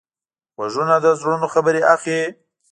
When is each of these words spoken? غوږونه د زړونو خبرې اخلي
غوږونه 0.55 0.95
د 1.03 1.05
زړونو 1.19 1.45
خبرې 1.53 1.81
اخلي 1.93 2.21